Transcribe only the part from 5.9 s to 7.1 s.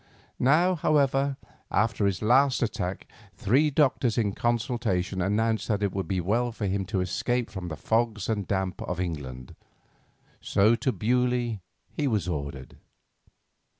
would be well for him to